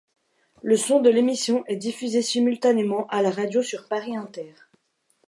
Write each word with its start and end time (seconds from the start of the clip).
Le 0.63 0.77
son 0.77 0.99
de 0.99 1.11
l'émission 1.11 1.63
est 1.67 1.75
diffusé 1.75 2.23
simultanément 2.23 3.05
à 3.09 3.21
la 3.21 3.29
radio 3.29 3.61
sur 3.61 3.87
Paris-Inter. 3.87 4.51